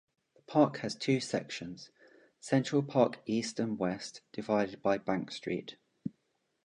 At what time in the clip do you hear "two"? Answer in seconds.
0.95-1.19